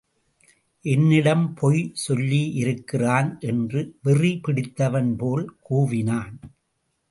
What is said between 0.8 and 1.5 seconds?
என்னிடம்